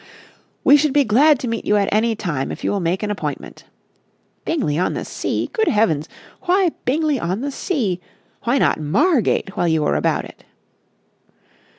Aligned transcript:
'We 0.63 0.77
should 0.77 0.93
be 0.93 1.03
glad 1.03 1.37
to 1.37 1.47
meet 1.47 1.63
you 1.63 1.75
at 1.77 1.87
any 1.91 2.15
time, 2.15 2.51
if 2.51 2.63
you 2.63 2.71
will 2.71 2.79
make 2.79 3.03
an 3.03 3.11
appointment....' 3.11 3.65
Bingley 4.45 4.79
on 4.79 4.95
the 4.95 5.05
Sea! 5.05 5.47
Good 5.53 5.67
heavens! 5.67 6.09
Why 6.41 6.71
Bingley 6.85 7.19
on 7.19 7.41
the 7.41 7.51
Sea? 7.51 7.99
Why 8.41 8.57
not 8.57 8.79
Margate 8.79 9.55
while 9.55 9.67
you 9.67 9.83
were 9.83 9.95
about 9.95 10.25
it?" 10.25 10.43